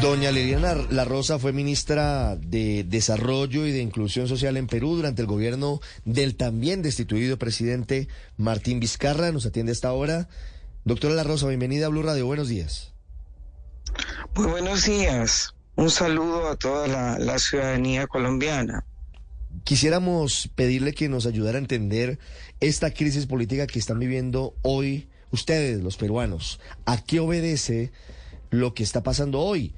Doña 0.00 0.30
Liliana 0.30 0.74
La 0.90 1.04
Rosa 1.04 1.38
fue 1.38 1.52
ministra 1.52 2.36
de 2.36 2.84
Desarrollo 2.84 3.66
y 3.66 3.72
de 3.72 3.80
Inclusión 3.80 4.28
Social 4.28 4.56
en 4.56 4.66
Perú 4.66 4.96
durante 4.96 5.22
el 5.22 5.28
gobierno 5.28 5.80
del 6.04 6.36
también 6.36 6.82
destituido 6.82 7.38
presidente 7.38 8.08
Martín 8.36 8.78
Vizcarra. 8.78 9.32
Nos 9.32 9.46
atiende 9.46 9.72
hasta 9.72 9.88
ahora. 9.88 10.28
Doctora 10.84 11.14
La 11.14 11.22
Rosa, 11.22 11.46
bienvenida 11.48 11.86
a 11.86 11.88
Blue 11.88 12.02
Radio. 12.02 12.26
Buenos 12.26 12.48
días. 12.48 12.92
Muy 14.34 14.46
buenos 14.46 14.84
días. 14.84 15.54
Un 15.76 15.90
saludo 15.90 16.48
a 16.48 16.56
toda 16.56 16.86
la, 16.88 17.18
la 17.18 17.38
ciudadanía 17.38 18.06
colombiana. 18.06 18.84
Quisiéramos 19.64 20.50
pedirle 20.54 20.94
que 20.94 21.08
nos 21.08 21.26
ayudara 21.26 21.58
a 21.58 21.60
entender 21.60 22.18
esta 22.60 22.92
crisis 22.92 23.26
política 23.26 23.66
que 23.66 23.78
están 23.78 23.98
viviendo 23.98 24.54
hoy 24.62 25.08
ustedes, 25.30 25.82
los 25.82 25.96
peruanos. 25.96 26.60
¿A 26.84 27.02
qué 27.02 27.20
obedece 27.20 27.92
lo 28.50 28.74
que 28.74 28.82
está 28.82 29.02
pasando 29.02 29.40
hoy? 29.40 29.74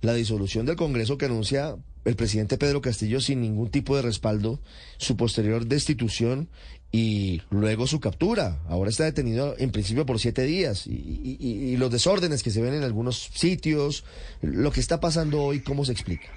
La 0.00 0.14
disolución 0.14 0.66
del 0.66 0.76
Congreso 0.76 1.16
que 1.16 1.26
anuncia 1.26 1.76
el 2.04 2.16
presidente 2.16 2.58
Pedro 2.58 2.80
Castillo 2.80 3.20
sin 3.20 3.40
ningún 3.40 3.70
tipo 3.70 3.94
de 3.94 4.02
respaldo, 4.02 4.60
su 4.96 5.16
posterior 5.16 5.66
destitución 5.66 6.48
y 6.90 7.40
luego 7.50 7.86
su 7.86 8.00
captura. 8.00 8.60
Ahora 8.68 8.90
está 8.90 9.04
detenido 9.04 9.54
en 9.58 9.70
principio 9.70 10.04
por 10.04 10.20
siete 10.20 10.42
días 10.42 10.86
y, 10.86 11.76
los 11.76 11.90
desórdenes 11.90 12.42
que 12.42 12.50
se 12.50 12.60
ven 12.60 12.74
en 12.74 12.82
algunos 12.82 13.30
sitios, 13.34 14.04
lo 14.42 14.70
que 14.70 14.80
está 14.80 15.00
pasando 15.00 15.42
hoy, 15.42 15.60
¿cómo 15.60 15.84
se 15.84 15.92
explica? 15.92 16.28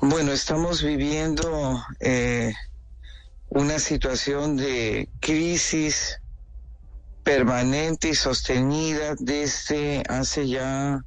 Bueno, 0.00 0.32
estamos 0.32 0.82
viviendo 0.82 1.82
eh, 2.00 2.52
una 3.48 3.78
situación 3.78 4.56
de 4.56 5.08
crisis 5.20 6.21
permanente 7.36 8.10
y 8.10 8.14
sostenida 8.14 9.14
desde 9.18 10.02
hace 10.06 10.46
ya, 10.46 11.02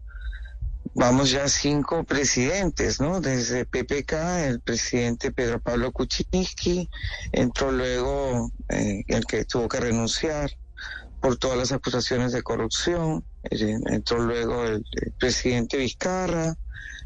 vamos 0.95 1.29
ya 1.29 1.47
cinco 1.47 2.03
presidentes, 2.03 2.99
¿no? 2.99 3.21
Desde 3.21 3.65
PPK, 3.65 4.47
el 4.47 4.59
presidente 4.59 5.31
Pedro 5.31 5.59
Pablo 5.59 5.91
Kuczynski, 5.91 6.89
entró 7.31 7.71
luego 7.71 8.49
eh, 8.69 9.03
el 9.07 9.23
que 9.27 9.45
tuvo 9.45 9.67
que 9.67 9.79
renunciar 9.79 10.49
por 11.21 11.37
todas 11.37 11.59
las 11.59 11.71
acusaciones 11.71 12.31
de 12.31 12.41
corrupción, 12.41 13.23
eh, 13.51 13.77
entró 13.91 14.17
luego 14.17 14.63
el, 14.63 14.83
el 14.93 15.13
presidente 15.19 15.77
Vizcarra, 15.77 16.55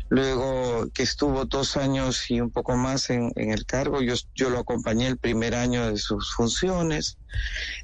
luego 0.09 0.89
que 0.93 1.03
estuvo 1.03 1.45
dos 1.45 1.77
años 1.77 2.29
y 2.29 2.41
un 2.41 2.51
poco 2.51 2.75
más 2.75 3.09
en, 3.09 3.31
en 3.35 3.51
el 3.51 3.65
cargo, 3.65 4.01
yo, 4.01 4.15
yo 4.35 4.49
lo 4.49 4.59
acompañé 4.59 5.07
el 5.07 5.17
primer 5.17 5.55
año 5.55 5.89
de 5.89 5.97
sus 5.97 6.33
funciones. 6.33 7.17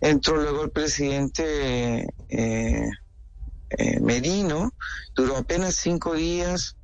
Entró 0.02 0.38
luego 0.38 0.64
el 0.64 0.72
presidente 0.72 2.08
eh, 2.30 2.90
eh, 3.70 4.00
Merino, 4.00 4.74
duró 5.16 5.38
apenas 5.38 5.76
cinco 5.76 6.14
días 6.14 6.76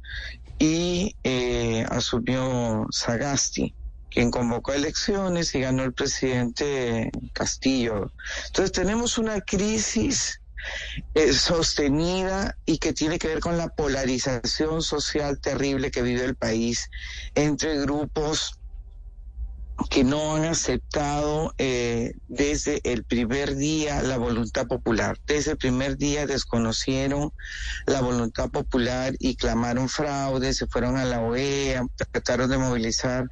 y 0.60 1.16
eh, 1.24 1.86
asumió 1.90 2.86
Sagasti, 2.92 3.74
quien 4.10 4.30
convocó 4.30 4.74
elecciones 4.74 5.56
y 5.56 5.62
ganó 5.62 5.84
el 5.84 5.94
presidente 5.94 7.10
Castillo. 7.34 8.12
Entonces 8.48 8.72
tenemos 8.72 9.18
una 9.18 9.42
crisis 9.42 10.41
eh, 11.16 11.34
sostenida 11.34 12.58
y 12.66 12.78
que 12.78 12.94
tiene 12.94 13.20
que 13.20 13.28
ver 13.28 13.40
con 13.40 13.58
la 13.58 13.70
polarización 13.70 14.82
social 14.82 15.40
terrible 15.40 15.92
que 15.92 16.02
vive 16.02 16.26
el 16.26 16.36
país 16.36 16.90
entre 17.36 17.80
grupos 17.80 18.60
que 19.90 20.04
no 20.04 20.36
han 20.36 20.46
aceptado 20.46 21.54
eh, 21.58 22.14
desde 22.28 22.82
el 22.84 23.04
primer 23.04 23.56
día 23.56 24.02
la 24.02 24.18
voluntad 24.18 24.68
popular. 24.68 25.18
Desde 25.26 25.52
el 25.52 25.58
primer 25.58 25.98
día 25.98 26.26
desconocieron 26.26 27.34
la 27.86 28.02
voluntad 28.02 28.50
popular 28.50 29.16
y 29.20 29.36
clamaron 29.36 29.90
fraude, 29.90 30.54
se 30.54 30.68
fueron 30.68 30.98
a 30.98 31.06
la 31.06 31.22
OEA, 31.22 31.86
trataron 32.12 32.50
de 32.50 32.58
movilizar 32.58 33.28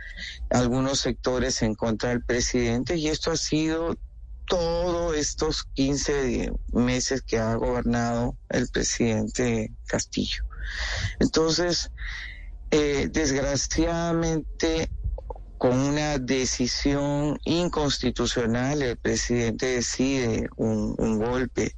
algunos 0.49 0.99
sectores 0.99 1.61
en 1.61 1.75
contra 1.75 2.09
del 2.09 2.23
presidente 2.23 2.95
y 2.95 3.09
esto 3.09 3.31
ha 3.31 3.37
sido 3.37 3.95
todos 4.49 5.15
estos 5.15 5.63
15 5.75 6.51
meses 6.73 7.21
que 7.21 7.37
ha 7.37 7.55
gobernado 7.55 8.35
el 8.49 8.67
presidente 8.67 9.71
Castillo. 9.85 10.43
Entonces, 11.19 11.91
eh, 12.71 13.09
desgraciadamente, 13.11 14.89
con 15.59 15.77
una 15.77 16.17
decisión 16.17 17.37
inconstitucional, 17.45 18.81
el 18.81 18.97
presidente 18.97 19.67
decide 19.67 20.49
un, 20.55 20.95
golpe 21.19 21.75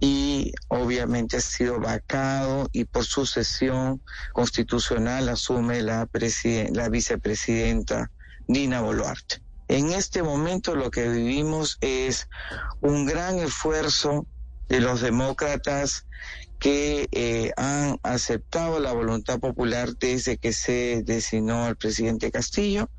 y 0.00 0.52
obviamente 0.68 1.38
ha 1.38 1.40
sido 1.40 1.80
vacado 1.80 2.68
y 2.72 2.84
por 2.84 3.04
sucesión 3.04 4.02
constitucional 4.34 5.28
asume 5.28 5.80
la, 5.80 6.08
la 6.72 6.88
vicepresidenta 6.88 8.10
Dina 8.46 8.82
Boluarte. 8.82 9.40
En 9.70 9.92
este 9.92 10.24
momento 10.24 10.74
lo 10.74 10.90
que 10.90 11.08
vivimos 11.08 11.78
es 11.80 12.28
un 12.80 13.06
gran 13.06 13.38
esfuerzo 13.38 14.26
de 14.68 14.80
los 14.80 15.00
demócratas 15.00 16.06
que 16.58 17.08
eh, 17.12 17.52
han 17.56 18.00
aceptado 18.02 18.80
la 18.80 18.90
voluntad 18.90 19.38
popular 19.38 19.96
desde 19.96 20.38
que 20.38 20.52
se 20.52 21.04
designó 21.04 21.66
al 21.66 21.76
presidente 21.76 22.32
Castillo, 22.32 22.90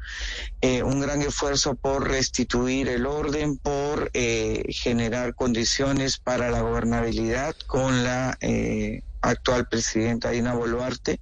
eh, 0.61 0.81
un 0.81 1.01
gran 1.01 1.21
esfuerzo 1.21 1.75
por 1.75 2.09
restituir 2.09 2.87
el 2.87 3.05
orden, 3.05 3.57
por 3.57 4.09
eh, 4.13 4.63
generar 4.69 5.35
condiciones 5.35 6.19
para 6.19 6.51
la 6.51 6.61
gobernabilidad 6.61 7.53
con 7.67 8.05
la 8.05 8.37
actual 9.19 9.67
presidenta 9.67 10.29
Dina 10.29 10.53
Boluarte, 10.53 11.19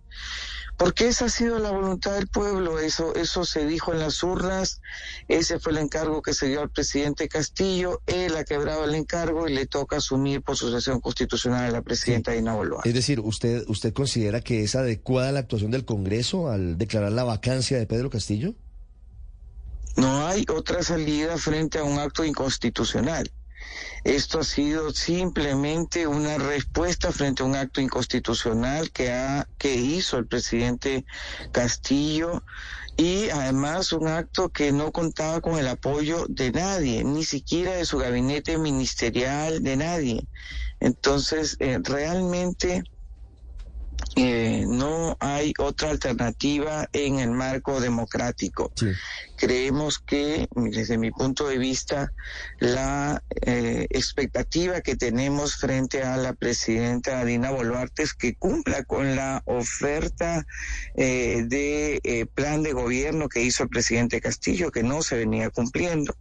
porque 0.80 1.10
esa 1.10 1.26
ha 1.26 1.30
sido 1.30 1.60
la 1.60 1.72
voluntad 1.72 2.14
del 2.14 2.30
pueblo, 2.30 2.80
eso, 2.80 3.14
eso 3.14 3.44
se 3.44 3.66
dijo 3.66 3.92
en 3.92 4.00
las 4.00 4.24
urnas, 4.24 4.80
ese 5.28 5.60
fue 5.60 5.74
el 5.74 5.80
encargo 5.80 6.22
que 6.22 6.34
se 6.34 6.48
dio 6.48 6.62
al 6.62 6.70
presidente 6.70 7.28
Castillo, 7.28 8.02
él 8.08 8.38
ha 8.38 8.46
quebrado 8.46 8.86
el 8.86 8.96
encargo 8.96 9.50
y 9.50 9.54
le 9.54 9.66
toca 9.66 9.98
asumir 9.98 10.42
por 10.42 10.56
sucesión 10.56 11.02
constitucional 11.02 11.66
a 11.66 11.72
la 11.72 11.82
presidenta 11.82 12.32
Dina 12.32 12.54
Boluarte. 12.54 12.88
Es 12.88 12.96
decir, 12.96 13.20
¿usted, 13.20 13.66
¿usted 13.68 13.92
considera 13.92 14.40
que 14.40 14.64
es 14.64 14.74
adecuada 14.74 15.34
la 15.34 15.42
actuación 15.42 15.70
del 15.70 15.84
Congreso 15.84 16.50
al 16.50 16.78
declarar 16.78 17.12
la 17.12 17.26
vacancia 17.26 17.78
de 17.78 17.86
Pedro 17.86 18.10
Castillo? 18.10 18.56
No 19.98 20.28
hay 20.28 20.46
otra 20.50 20.82
salida 20.82 21.38
frente 21.38 21.80
a 21.80 21.84
un 21.84 22.00
acto 22.00 22.24
inconstitucional. 22.24 23.30
Esto 24.04 24.40
ha 24.40 24.44
sido 24.44 24.92
simplemente 24.92 26.08
una 26.08 26.38
respuesta 26.38 27.12
frente 27.12 27.44
a 27.44 27.46
un 27.46 27.56
acto 27.56 27.82
inconstitucional 27.82 28.92
que, 28.92 29.12
ha, 29.12 29.48
que 29.58 29.76
hizo 29.76 30.18
el 30.18 30.28
presidente 30.28 31.06
Castillo 31.52 32.44
y 32.96 33.30
además 33.30 33.94
un 33.94 34.08
acto 34.08 34.50
que 34.50 34.72
no 34.72 34.92
contaba 34.92 35.42
con 35.42 35.58
el 35.58 35.68
apoyo 35.68 36.26
de 36.28 36.52
nadie, 36.52 37.04
ni 37.04 37.24
siquiera 37.24 37.74
de 37.74 37.86
su 37.86 37.98
gabinete 37.98 38.58
ministerial, 38.58 39.64
de 39.64 39.78
nadie. 39.78 40.28
Entonces, 40.80 41.56
eh, 41.60 41.80
realmente 41.84 42.84
eh, 44.16 44.66
no 44.68 45.18
hay 45.20 45.54
otra 45.58 45.92
alternativa 45.92 46.88
en 46.94 47.20
el 47.20 47.32
marco 47.32 47.80
democrático. 47.80 48.72
Sí. 48.76 48.88
Creemos 49.36 50.00
que, 50.00 50.48
desde 50.56 50.98
mi 50.98 51.12
punto 51.12 51.48
de 51.48 51.58
vista, 51.58 52.12
la 52.60 53.24
eh, 53.42 53.88
expectativa 53.90 54.82
que 54.82 54.96
tenemos 54.96 55.56
frente 55.56 56.04
a 56.04 56.18
la 56.18 56.34
presidenta 56.34 57.24
Dina 57.24 57.52
Boluarte 57.52 58.04
es 58.04 58.14
que 58.14 58.36
cumpla 58.36 58.84
con 58.84 59.16
la 59.16 59.42
oferta 59.46 60.46
eh, 60.96 61.44
de 61.48 62.02
eh, 62.04 62.26
plan 62.26 62.64
de 62.64 62.74
gobierno 62.74 63.30
que 63.30 63.42
hizo 63.42 63.64
el 63.64 63.70
presidente 63.70 64.20
Castillo, 64.20 64.72
que 64.72 64.84
no 64.84 65.02
se 65.02 65.16
venía 65.16 65.50
cumpliendo. 65.50 66.16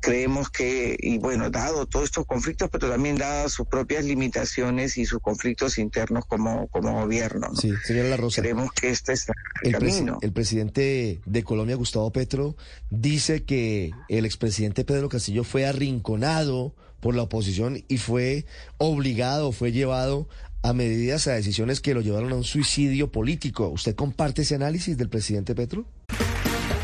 Creemos 0.00 0.50
que, 0.50 0.96
y 0.98 1.18
bueno, 1.18 1.50
dado 1.50 1.86
todos 1.86 2.06
estos 2.06 2.26
conflictos, 2.26 2.68
pero 2.70 2.90
también 2.90 3.16
dadas 3.16 3.52
sus 3.52 3.66
propias 3.66 4.04
limitaciones 4.04 4.96
y 4.98 5.06
sus 5.06 5.20
conflictos 5.20 5.78
internos 5.78 6.24
como, 6.26 6.66
como 6.68 6.92
gobierno, 7.00 7.48
¿no? 7.50 7.56
Sí, 7.56 7.72
señora 7.84 8.08
La 8.08 8.16
Rosa. 8.16 8.42
creemos 8.42 8.72
que 8.72 8.90
este 8.90 9.12
es 9.12 9.28
el, 9.28 9.34
El, 9.74 9.74
presi- 9.80 9.94
camino. 9.94 10.18
el 10.22 10.32
presidente 10.32 11.20
de 11.24 11.42
Colombia, 11.44 11.76
Gustavo 11.76 12.10
Petro, 12.12 12.56
dice 12.90 13.44
que 13.44 13.90
el 14.08 14.24
expresidente 14.24 14.84
Pedro 14.84 15.08
Castillo 15.08 15.44
fue 15.44 15.66
arrinconado 15.66 16.74
por 17.00 17.14
la 17.14 17.22
oposición 17.22 17.82
y 17.88 17.98
fue 17.98 18.46
obligado, 18.78 19.52
fue 19.52 19.72
llevado 19.72 20.28
a 20.62 20.72
medidas, 20.72 21.26
a 21.26 21.32
decisiones 21.32 21.80
que 21.80 21.92
lo 21.94 22.00
llevaron 22.02 22.30
a 22.32 22.36
un 22.36 22.44
suicidio 22.44 23.10
político. 23.10 23.68
¿Usted 23.68 23.96
comparte 23.96 24.42
ese 24.42 24.54
análisis 24.54 24.96
del 24.96 25.08
presidente 25.08 25.54
Petro? 25.56 25.84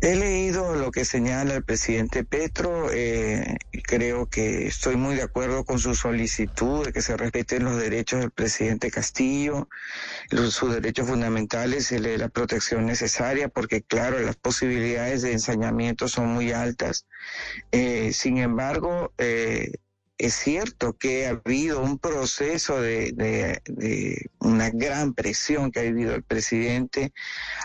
He 0.00 0.16
leído 0.16 0.74
lo 0.74 0.90
que 0.90 1.04
señala 1.04 1.54
el 1.54 1.64
presidente 1.64 2.24
Petro 2.24 2.90
eh, 2.92 3.56
creo 3.84 4.26
que 4.26 4.66
estoy 4.66 4.96
muy 4.96 5.14
de 5.14 5.22
acuerdo 5.22 5.64
con 5.64 5.78
su 5.78 5.94
solicitud 5.94 6.84
de 6.84 6.92
que 6.92 7.02
se 7.02 7.16
respeten 7.16 7.64
los 7.64 7.78
derechos 7.78 8.20
del 8.20 8.30
presidente 8.30 8.90
Castillo, 8.90 9.68
los, 10.30 10.54
sus 10.54 10.74
derechos 10.74 11.08
fundamentales 11.08 11.92
y 11.92 11.98
la 11.98 12.28
protección 12.28 12.86
necesaria, 12.86 13.48
porque 13.48 13.82
claro, 13.82 14.18
las 14.20 14.36
posibilidades 14.36 15.22
de 15.22 15.32
ensañamiento 15.32 16.08
son 16.08 16.28
muy 16.28 16.52
altas. 16.52 17.06
Eh, 17.72 18.12
sin 18.12 18.38
embargo, 18.38 19.12
eh, 19.18 19.72
es 20.16 20.34
cierto 20.34 20.92
que 20.92 21.26
ha 21.26 21.30
habido 21.30 21.82
un 21.82 21.98
proceso 21.98 22.80
de, 22.80 23.60
una 24.38 24.70
gran 24.70 25.12
presión 25.12 25.72
que 25.72 25.80
ha 25.80 25.82
vivido 25.82 26.14
el 26.14 26.22
presidente. 26.22 27.12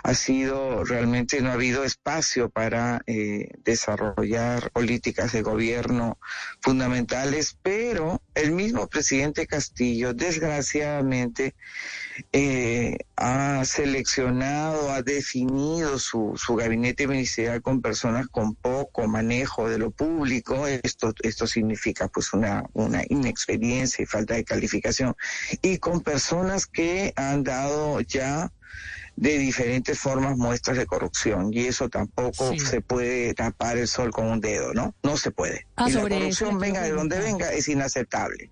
Ha 0.03 0.15
sido 0.15 0.83
realmente 0.83 1.41
no 1.41 1.49
ha 1.49 1.53
habido 1.53 1.83
espacio 1.83 2.49
para 2.49 3.01
eh, 3.05 3.49
desarrollar 3.63 4.71
políticas 4.71 5.31
de 5.31 5.43
gobierno 5.43 6.17
fundamentales, 6.61 7.55
pero 7.61 8.21
el 8.33 8.51
mismo 8.51 8.87
presidente 8.87 9.45
Castillo, 9.45 10.13
desgraciadamente, 10.13 11.55
eh, 12.33 12.97
ha 13.15 13.63
seleccionado, 13.65 14.91
ha 14.91 15.03
definido 15.03 15.99
su, 15.99 16.33
su 16.35 16.55
gabinete 16.55 17.07
ministerial 17.07 17.61
con 17.61 17.81
personas 17.81 18.27
con 18.27 18.55
poco 18.55 19.07
manejo 19.07 19.69
de 19.69 19.77
lo 19.77 19.91
público. 19.91 20.65
Esto, 20.67 21.13
esto 21.21 21.45
significa 21.45 22.07
pues 22.07 22.33
una, 22.39 22.63
una 22.74 23.03
inexperiencia 23.09 24.03
y 24.03 24.06
falta 24.06 24.36
de 24.36 24.44
calificación. 24.44 25.15
Y 25.62 25.77
con 25.77 26.01
personas 26.01 26.65
que 26.65 27.13
han 27.15 27.44
dado 27.44 28.01
ya 28.01 28.51
de 29.15 29.38
diferentes 29.38 30.00
formas 30.00 30.38
muestras 30.38 30.77
de 30.77 30.86
corrupción 30.86 31.53
y 31.53 31.65
eso 31.65 31.89
tampoco 31.89 32.57
se 32.57 32.80
puede 32.80 33.33
tapar 33.33 33.77
el 33.77 33.88
sol 33.88 34.12
con 34.12 34.27
un 34.27 34.39
dedo, 34.39 34.74
¿no? 34.74 34.95
No 35.03 35.18
se 35.18 35.31
puede. 35.31 35.68
Ah, 35.75 35.89
y 35.89 35.94
la 35.94 36.01
corrupción 36.01 36.57
venga 36.57 36.81
de 36.81 36.91
donde 36.91 37.19
venga 37.19 37.51
es 37.51 37.68
inaceptable. 37.68 38.50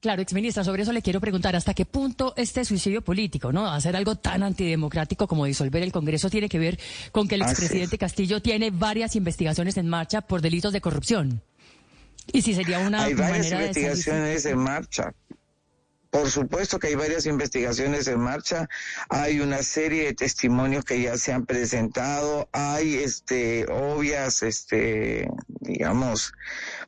Claro, 0.00 0.20
exministra, 0.20 0.64
sobre 0.64 0.82
eso 0.82 0.92
le 0.92 1.00
quiero 1.00 1.20
preguntar, 1.20 1.54
¿hasta 1.54 1.74
qué 1.74 1.86
punto 1.86 2.34
este 2.36 2.64
suicidio 2.64 3.02
político, 3.02 3.52
no? 3.52 3.70
Hacer 3.70 3.94
algo 3.94 4.16
tan 4.16 4.42
antidemocrático 4.42 5.28
como 5.28 5.44
disolver 5.44 5.84
el 5.84 5.92
Congreso 5.92 6.28
tiene 6.28 6.48
que 6.48 6.58
ver 6.58 6.80
con 7.12 7.28
que 7.28 7.36
el 7.36 7.42
expresidente 7.42 7.98
Castillo 7.98 8.42
tiene 8.42 8.72
varias 8.72 9.14
investigaciones 9.14 9.76
en 9.76 9.86
marcha 9.86 10.20
por 10.20 10.42
delitos 10.42 10.72
de 10.72 10.80
corrupción. 10.80 11.40
Y 12.32 12.42
si 12.42 12.54
sería 12.54 12.78
una 12.80 13.04
Hay 13.04 13.14
varias 13.14 13.50
investigaciones 13.50 14.46
en 14.46 14.58
marcha. 14.58 15.14
Por 16.10 16.30
supuesto 16.30 16.78
que 16.78 16.88
hay 16.88 16.94
varias 16.94 17.24
investigaciones 17.24 18.06
en 18.06 18.20
marcha, 18.20 18.68
hay 19.08 19.40
una 19.40 19.62
serie 19.62 20.04
de 20.04 20.12
testimonios 20.12 20.84
que 20.84 21.00
ya 21.00 21.16
se 21.16 21.32
han 21.32 21.46
presentado, 21.46 22.50
hay 22.52 22.96
este 22.96 23.64
obvias 23.70 24.42
este 24.42 25.30
digamos 25.60 26.34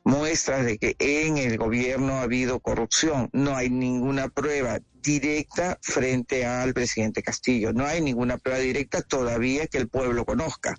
muestras 0.05 0.65
de 0.65 0.77
que 0.77 0.95
en 0.99 1.37
el 1.37 1.57
gobierno 1.57 2.13
ha 2.13 2.21
habido 2.21 2.59
corrupción, 2.59 3.29
no 3.33 3.57
hay 3.57 3.69
ninguna 3.69 4.29
prueba 4.29 4.79
directa 5.05 5.77
frente 5.81 6.45
al 6.45 6.73
presidente 6.73 7.21
Castillo. 7.21 7.71
No 7.71 7.85
hay 7.85 8.01
ninguna 8.01 8.37
prueba 8.37 8.59
directa 8.59 9.01
todavía 9.01 9.67
que 9.67 9.77
el 9.77 9.87
pueblo 9.87 10.25
conozca, 10.25 10.75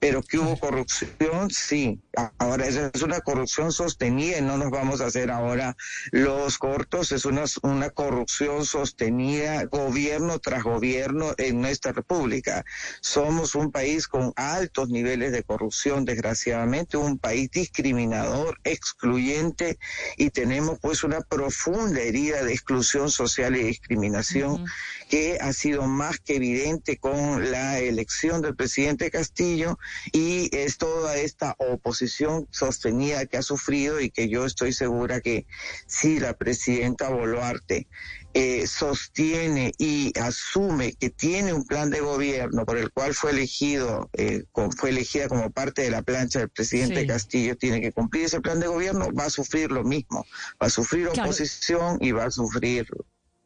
pero 0.00 0.22
que 0.22 0.38
hubo 0.38 0.58
corrupción, 0.58 1.50
sí. 1.50 2.00
Ahora, 2.38 2.66
esa 2.66 2.90
es 2.92 3.02
una 3.02 3.20
corrupción 3.20 3.72
sostenida 3.72 4.38
y 4.38 4.42
no 4.42 4.56
nos 4.56 4.70
vamos 4.70 5.00
a 5.00 5.06
hacer 5.06 5.30
ahora 5.30 5.76
los 6.10 6.56
cortos, 6.56 7.12
es 7.12 7.26
una, 7.26 7.44
una 7.62 7.90
corrupción 7.90 8.64
sostenida 8.64 9.64
gobierno 9.64 10.38
tras 10.38 10.62
gobierno 10.62 11.34
en 11.36 11.60
nuestra 11.60 11.92
república. 11.92 12.64
Somos 13.02 13.54
un 13.54 13.70
país 13.70 14.08
con 14.08 14.32
altos 14.36 14.88
niveles 14.88 15.32
de 15.32 15.42
corrupción, 15.42 16.06
desgraciadamente, 16.06 16.96
un 16.96 17.18
país 17.18 17.50
discriminador, 17.50 18.58
excluyente 18.66 19.78
y 20.16 20.30
tenemos 20.30 20.78
pues 20.80 21.04
una 21.04 21.20
profunda 21.20 22.00
herida 22.00 22.42
de 22.42 22.52
exclusión 22.52 23.10
social 23.10 23.56
y 23.56 23.64
discriminación 23.64 24.64
que 25.08 25.38
ha 25.40 25.52
sido 25.52 25.86
más 25.86 26.18
que 26.20 26.36
evidente 26.36 26.98
con 26.98 27.50
la 27.50 27.78
elección 27.78 28.42
del 28.42 28.56
presidente 28.56 29.10
Castillo 29.10 29.78
y 30.12 30.54
es 30.56 30.78
toda 30.78 31.16
esta 31.16 31.54
oposición 31.58 32.46
sostenida 32.50 33.26
que 33.26 33.36
ha 33.36 33.42
sufrido 33.42 34.00
y 34.00 34.10
que 34.10 34.28
yo 34.28 34.44
estoy 34.44 34.72
segura 34.72 35.20
que 35.20 35.46
si 35.86 36.18
la 36.18 36.34
presidenta 36.34 37.08
Boluarte 37.08 37.86
eh, 38.38 38.66
sostiene 38.66 39.72
y 39.78 40.12
asume 40.18 40.92
que 40.92 41.08
tiene 41.08 41.54
un 41.54 41.64
plan 41.64 41.88
de 41.88 42.00
gobierno 42.00 42.66
por 42.66 42.76
el 42.76 42.90
cual 42.90 43.14
fue 43.14 43.30
elegido, 43.30 44.10
eh, 44.12 44.44
fue 44.76 44.90
elegida 44.90 45.26
como 45.26 45.48
parte 45.50 45.80
de 45.80 45.90
la 45.90 46.02
plancha 46.02 46.40
del 46.40 46.50
presidente 46.50 47.00
Sí. 47.00 47.06
Castillo, 47.06 47.56
tiene 47.56 47.80
que 47.80 47.92
cumplir 47.92 48.26
ese 48.26 48.42
plan 48.42 48.60
de 48.60 48.66
gobierno, 48.66 49.10
va 49.12 49.24
a 49.24 49.30
sufrir 49.30 49.70
lo 49.72 49.84
mismo, 49.84 50.26
va 50.62 50.66
a 50.66 50.70
sufrir 50.70 51.08
Claro. 51.08 51.30
oposición 51.30 51.96
y 52.02 52.12
va 52.12 52.24
a 52.26 52.30
sufrir 52.30 52.86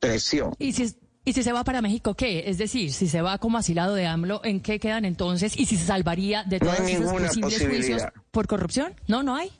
presión. 0.00 0.54
¿Y 0.58 0.72
si, 0.72 0.92
¿Y 1.24 1.34
si 1.34 1.42
se 1.44 1.52
va 1.52 1.62
para 1.62 1.82
México, 1.82 2.14
qué? 2.14 2.48
Es 2.50 2.58
decir, 2.58 2.92
si 2.92 3.06
se 3.06 3.22
va 3.22 3.38
como 3.38 3.58
asilado 3.58 3.94
de 3.94 4.06
AMLO, 4.06 4.40
¿en 4.42 4.60
qué 4.60 4.80
quedan 4.80 5.04
entonces? 5.04 5.52
¿Y 5.56 5.66
si 5.66 5.76
se 5.76 5.84
salvaría 5.86 6.42
de 6.42 6.58
No 6.58 6.66
todos 6.66 6.80
esos 6.80 7.00
ninguna 7.00 7.28
posibles 7.28 7.62
juicios 7.68 8.02
por 8.32 8.48
corrupción? 8.48 8.94
No, 9.06 9.22
no 9.22 9.36
hay. 9.36 9.52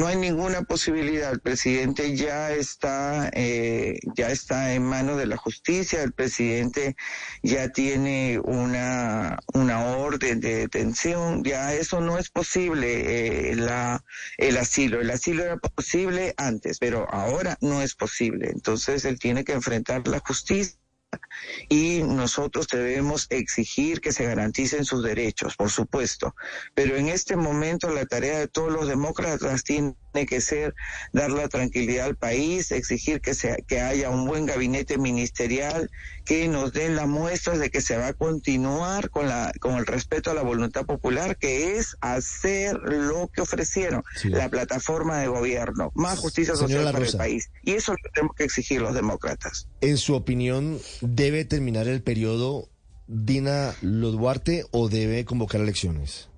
No 0.00 0.06
hay 0.06 0.16
ninguna 0.16 0.62
posibilidad. 0.62 1.30
El 1.30 1.40
presidente 1.40 2.16
ya 2.16 2.52
está, 2.52 3.28
eh, 3.34 3.98
ya 4.16 4.30
está 4.30 4.72
en 4.72 4.82
manos 4.82 5.18
de 5.18 5.26
la 5.26 5.36
justicia. 5.36 6.02
El 6.02 6.14
presidente 6.14 6.96
ya 7.42 7.68
tiene 7.68 8.40
una, 8.42 9.38
una 9.52 9.84
orden 9.88 10.40
de 10.40 10.54
detención. 10.54 11.44
Ya 11.44 11.74
eso 11.74 12.00
no 12.00 12.16
es 12.16 12.30
posible. 12.30 13.50
eh, 13.50 13.56
la, 13.56 14.02
el 14.38 14.56
asilo, 14.56 15.02
el 15.02 15.10
asilo 15.10 15.44
era 15.44 15.58
posible 15.58 16.32
antes, 16.38 16.78
pero 16.78 17.06
ahora 17.12 17.58
no 17.60 17.82
es 17.82 17.94
posible. 17.94 18.48
Entonces 18.50 19.04
él 19.04 19.18
tiene 19.18 19.44
que 19.44 19.52
enfrentar 19.52 20.08
la 20.08 20.20
justicia 20.20 20.79
y 21.68 22.02
nosotros 22.02 22.68
debemos 22.68 23.26
exigir 23.30 24.00
que 24.00 24.12
se 24.12 24.24
garanticen 24.24 24.84
sus 24.84 25.02
derechos, 25.02 25.56
por 25.56 25.70
supuesto. 25.70 26.34
Pero 26.74 26.96
en 26.96 27.08
este 27.08 27.36
momento 27.36 27.90
la 27.90 28.06
tarea 28.06 28.38
de 28.38 28.48
todos 28.48 28.72
los 28.72 28.88
demócratas 28.88 29.64
tiene 29.64 29.94
que 30.28 30.40
ser 30.40 30.74
dar 31.12 31.30
la 31.30 31.48
tranquilidad 31.48 32.06
al 32.06 32.16
país, 32.16 32.70
exigir 32.72 33.20
que, 33.20 33.34
se, 33.34 33.64
que 33.66 33.80
haya 33.80 34.10
un 34.10 34.26
buen 34.26 34.46
gabinete 34.46 34.98
ministerial, 34.98 35.90
que 36.24 36.48
nos 36.48 36.72
den 36.72 36.96
las 36.96 37.08
muestras 37.08 37.58
de 37.58 37.70
que 37.70 37.80
se 37.80 37.96
va 37.96 38.08
a 38.08 38.12
continuar 38.12 39.10
con, 39.10 39.28
la, 39.28 39.52
con 39.60 39.76
el 39.76 39.86
respeto 39.86 40.30
a 40.30 40.34
la 40.34 40.42
voluntad 40.42 40.84
popular, 40.84 41.36
que 41.36 41.76
es 41.76 41.96
hacer 42.00 42.76
lo 42.82 43.28
que 43.28 43.40
ofrecieron, 43.42 44.02
Sí. 44.16 44.28
la 44.28 44.48
plataforma 44.48 45.18
de 45.18 45.28
gobierno, 45.28 45.92
más 45.94 46.18
justicia 46.18 46.54
social 46.54 46.92
para 46.92 47.04
el 47.06 47.16
país. 47.16 47.50
Y 47.62 47.72
eso 47.72 47.92
lo 47.92 47.98
tenemos 48.12 48.34
que 48.36 48.44
exigir 48.44 48.80
los 48.80 48.94
demócratas. 48.94 49.68
En 49.82 49.96
su 49.96 50.14
opinión, 50.14 50.78
¿debe 51.00 51.46
terminar 51.46 51.88
el 51.88 52.02
periodo 52.02 52.68
Dina 53.06 53.74
Duarte 53.80 54.66
o 54.72 54.90
debe 54.90 55.24
convocar 55.24 55.62
elecciones? 55.62 56.28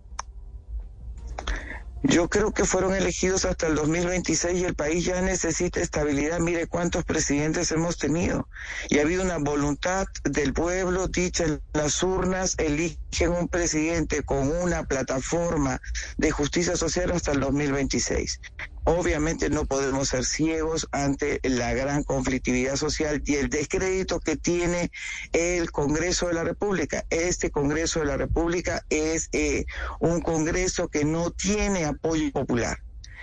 Yo 2.04 2.28
creo 2.28 2.52
que 2.52 2.64
fueron 2.64 2.94
elegidos 2.94 3.44
hasta 3.44 3.68
el 3.68 3.76
2026 3.76 4.60
y 4.60 4.64
el 4.64 4.74
país 4.74 5.04
ya 5.04 5.22
necesita 5.22 5.80
estabilidad. 5.80 6.40
Mire 6.40 6.66
cuántos 6.66 7.04
presidentes 7.04 7.70
hemos 7.70 7.96
tenido. 7.96 8.48
Y 8.88 8.98
ha 8.98 9.02
habido 9.02 9.22
una 9.22 9.38
voluntad 9.38 10.06
del 10.24 10.52
pueblo 10.52 11.06
dicha 11.06 11.44
en 11.44 11.60
las 11.74 12.02
urnas. 12.02 12.56
Eligen 12.58 13.30
un 13.30 13.48
presidente 13.48 14.22
con 14.22 14.50
una 14.50 14.84
plataforma 14.84 15.80
de 16.16 16.30
justicia 16.32 16.76
social 16.76 17.12
hasta 17.12 17.32
el 17.32 17.40
2026. 17.40 18.40
Obviamente 18.84 19.48
no 19.48 19.64
podemos 19.64 20.08
ser 20.08 20.24
ciegos 20.24 20.88
ante 20.90 21.40
la 21.44 21.72
gran 21.72 22.02
conflictividad 22.02 22.76
social 22.76 23.22
y 23.24 23.36
el 23.36 23.48
descrédito 23.48 24.18
que 24.18 24.36
tiene 24.36 24.90
el 25.32 25.70
Congreso 25.70 26.28
de 26.28 26.34
la 26.34 26.44
República. 26.44 27.04
Este 27.10 27.50
Congreso 27.50 28.00
de 28.00 28.06
la 28.06 28.16
República 28.16 28.84
es 28.90 29.28
eh, 29.32 29.64
un 30.00 30.20
Congreso 30.20 30.88
que 30.88 31.04
no 31.04 31.30
tiene 31.30 31.84
apoyo 31.84 32.30
popular. 32.32 32.78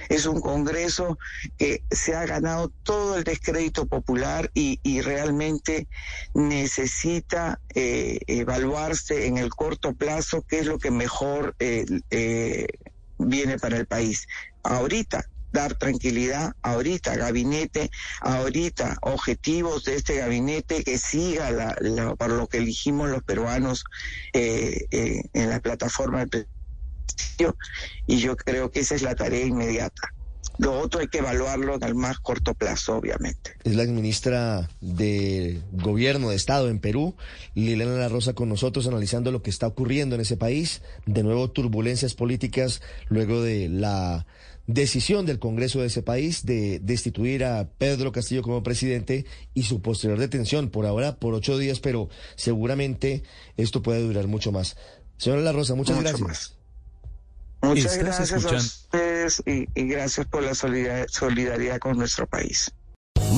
Es 0.08 0.25
un 0.25 0.39
Congreso 0.39 1.18
que 1.58 1.84
se 1.92 2.16
ha 2.16 2.25
ganado 2.25 2.72
todo 2.84 3.18
el 3.18 3.24
descrédito 3.24 3.86
popular 3.86 4.50
y, 4.54 4.80
realmente 5.01 5.88
necesita 6.34 7.60
eh, 7.74 8.20
evaluarse 8.28 9.28
en 9.28 9.38
el 9.38 9.50
corto 9.50 9.94
plazo 9.94 10.44
qué 10.48 10.60
es 10.60 10.68
lo 10.68 10.78
que 10.78 10.92
mejor 10.92 11.56
eh, 11.60 11.86
eh, 12.12 12.68
viene 13.18 13.58
para 13.58 13.78
el 13.78 13.88
país. 13.88 14.28
Ahorita 14.63 15.25
dar 15.51 15.75
tranquilidad 15.75 16.53
ahorita, 16.62 17.15
gabinete, 17.15 17.89
ahorita, 18.22 18.98
objetivos 19.01 19.84
de 19.86 19.96
este 19.96 20.18
gabinete 20.18 20.84
que 20.84 20.98
siga 20.98 21.51
la, 21.51 21.75
la, 21.82 22.15
lo 22.27 22.48
que 22.48 22.58
elegimos 22.58 23.10
los 23.10 23.24
peruanos 23.24 23.84
eh, 24.34 24.86
eh, 24.91 25.24
en 25.34 25.50
la 25.50 25.60
plataforma 25.60 26.25
del 26.25 26.48
y 28.08 28.18
yo 28.20 28.36
creo 28.36 28.72
que 28.72 28.82
esa 28.82 28.96
es 28.96 29.01
la 29.01 29.15
tarea 29.15 29.46
inmediata. 29.46 30.13
Lo 30.58 30.77
otro 30.77 31.00
hay 31.00 31.08
que 31.08 31.20
evaluarlo 31.20 31.77
al 31.79 31.96
más 31.96 32.20
corto 32.20 32.53
plazo, 32.53 32.98
obviamente. 32.98 33.53
Es 33.63 33.75
la 33.75 33.86
ministra 33.86 34.70
de 34.82 35.62
Gobierno 35.72 36.29
de 36.29 36.36
Estado 36.36 36.68
en 36.68 36.79
Perú, 36.79 37.15
Liliana 37.56 37.94
La 37.94 38.10
Rosa, 38.10 38.34
con 38.34 38.50
nosotros 38.50 38.86
analizando 38.86 39.32
lo 39.32 39.41
que 39.41 39.51
está 39.51 39.68
ocurriendo 39.68 40.15
en 40.15 40.22
ese 40.22 40.36
país. 40.36 40.82
De 41.06 41.24
nuevo, 41.24 41.50
turbulencias 41.50 42.13
políticas 42.13 42.82
luego 43.08 43.41
de 43.41 43.70
la 43.70 44.25
decisión 44.70 45.26
del 45.26 45.40
Congreso 45.40 45.82
de 45.82 45.88
ese 45.88 46.04
país 46.04 46.46
de 46.46 46.80
destituir 46.80 47.44
a 47.44 47.68
Pedro 47.80 48.12
Castillo 48.12 48.44
como 48.44 48.62
presidente 48.62 49.26
y 49.56 49.64
su 49.64 49.82
posterior 49.82 50.20
detención, 50.20 50.70
por 50.70 50.86
ahora 50.86 51.16
por 51.16 51.34
ocho 51.34 51.58
días, 51.58 51.80
pero 51.80 52.10
seguramente 52.36 53.24
esto 53.58 53.82
puede 53.82 54.02
durar 54.02 54.28
mucho 54.28 54.52
más. 54.52 54.78
Señora 55.18 55.42
La 55.42 55.52
Rosa, 55.54 55.74
muchas 55.74 55.96
Mucho 55.96 56.10
gracias. 56.10 56.28
más. 56.28 56.56
Muchas 57.62 57.98
gracias 57.98 58.32
a 58.32 58.56
ustedes 58.56 59.44
y, 59.46 59.68
y 59.76 59.88
gracias 59.88 60.28
por 60.28 60.44
la 60.44 60.54
solidaridad 60.54 61.80
con 61.80 61.98
nuestro 61.98 62.28
país. 62.28 62.72